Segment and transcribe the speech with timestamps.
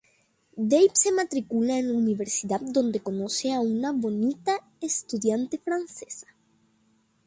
[0.57, 6.25] Dave se matricula en la universidad, donde conoce a un bonita estudiante Francesa.